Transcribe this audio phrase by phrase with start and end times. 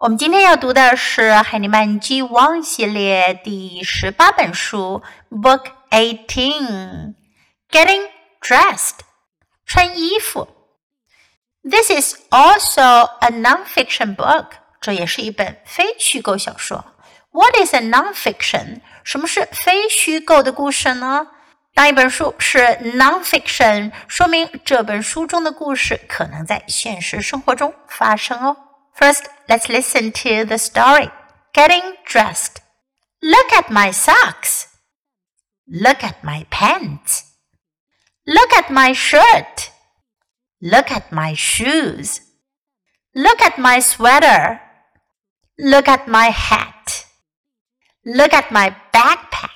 [0.00, 7.16] 我们今天要读的是海尼曼 G 汪系列第十八本书，Book Eighteen
[7.70, 8.08] Getting
[8.40, 9.00] Dressed
[9.66, 10.48] 穿衣服。
[11.62, 14.46] This is also a nonfiction book，
[14.80, 16.82] 这也是一本非虚构小说。
[17.30, 18.80] What is a nonfiction？
[19.04, 21.26] 什么是非虚构的故事呢？
[21.74, 22.60] 当一本书是
[22.96, 28.56] nonfiction，说明这本书中的故事可能在现实生活中发生哦。
[28.99, 31.09] First, let's listen to the story.
[31.53, 32.61] Getting dressed.
[33.21, 34.67] Look at my socks.
[35.67, 37.35] Look at my pants.
[38.27, 39.71] Look at my shirt.
[40.61, 42.21] Look at my shoes.
[43.13, 44.61] Look at my sweater.
[45.57, 47.05] Look at my hat.
[48.05, 49.49] Look at my backpack.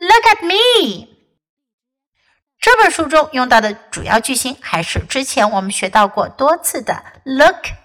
[0.00, 1.16] Look at me.
[2.66, 7.79] 这本书中用到的主要句型还是之前我们学到过多次的 look at 看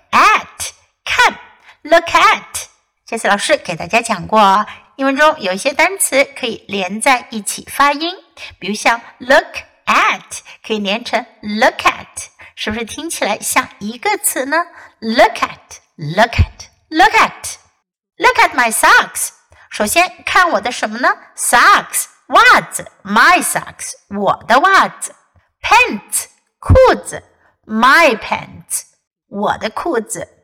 [1.88, 2.66] look at。
[3.06, 4.66] 这次老师给大家讲过，
[4.96, 8.14] 英文中有一些单词可以连在一起发音，
[8.58, 14.56] 比如像 look at 可以连成 look at，是不是听起来像一个词呢
[15.00, 19.30] ？look at，look at，look at，look at my socks。
[19.70, 22.06] 首先看我的什么呢？socks。
[22.30, 25.14] 袜子，my socks，我的袜子
[25.62, 26.24] ；pants，
[26.58, 26.74] 裤
[27.04, 27.22] 子
[27.64, 28.82] ，my pants，
[29.28, 30.35] 我的裤子。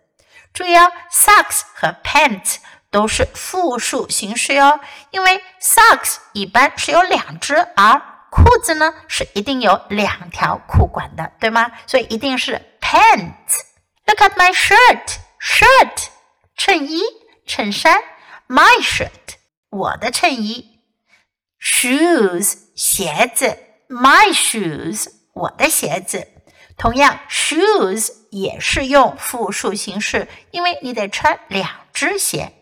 [0.53, 2.57] 注意哦，socks 和 pants
[2.91, 11.73] 都是复数形式哟，因为 socks 一般是有两只，而裤子呢是一定有两条裤管的，对吗？
[11.87, 13.61] 所以一定是 pants。
[14.07, 16.09] Look at my shirt，shirt，
[16.57, 17.03] 衬衣、
[17.47, 18.03] 衬衫
[18.49, 19.37] ；my shirt，
[19.71, 20.81] 我的衬衣。
[21.61, 23.57] shoes 鞋子
[23.89, 26.32] ，my shoes 我的鞋子。
[26.77, 32.53] 同样，shoes 也是用复数形式，因为你得穿两只鞋。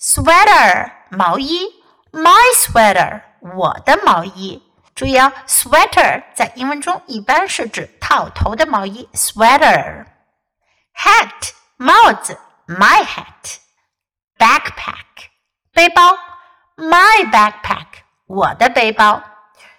[0.00, 1.66] sweater 毛衣
[2.12, 3.22] ，my sweater
[3.56, 4.62] 我的毛衣。
[4.94, 10.06] 注意啊，sweater 在英文中一般是指套头的毛衣，sweater。
[10.94, 13.58] hat 帽子，my hat。
[14.36, 15.28] backpack
[15.72, 16.18] 背包
[16.76, 17.86] ，my backpack。
[18.26, 19.22] 我的背包，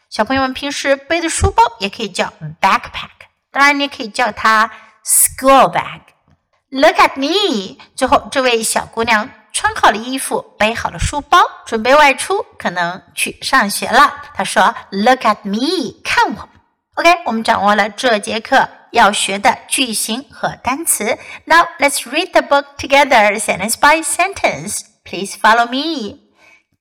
[0.10, 2.32] 小朋友们平时背的书包也可以叫
[2.62, 3.23] backpack，
[3.53, 4.71] 当然你也可以叫它
[5.05, 7.79] school bag。Look at me！
[7.97, 14.23] 最后，这位小姑娘穿好了衣服，背好了书包，准备外出，可能去上学了。
[14.35, 16.49] 她说：“Look at me，看我。”
[16.97, 21.19] OK，我们掌握了这节课要学的句型和单词。
[21.45, 24.81] Now let's read the book together, sentence by sentence.
[25.05, 26.19] Please follow me.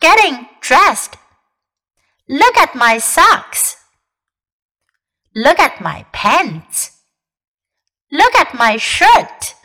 [0.01, 1.13] Getting dressed.
[2.28, 3.75] Look at my socks.
[5.34, 6.91] Look at my pants.
[8.12, 9.56] Look at my shirt.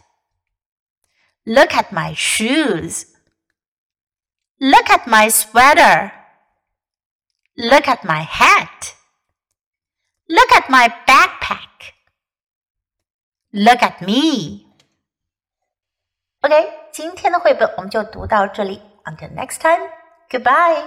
[1.47, 3.07] Look at my shoes.
[4.61, 6.13] Look at my sweater.
[7.57, 8.95] Look at my hat.
[10.29, 11.95] Look at my backpack.
[13.53, 14.67] Look at me.
[16.43, 18.83] OK，今天的绘本我们就读到这里。
[19.05, 19.91] Until next time,
[20.31, 20.87] goodbye.